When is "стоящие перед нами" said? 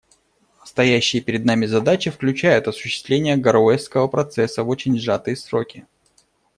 0.65-1.67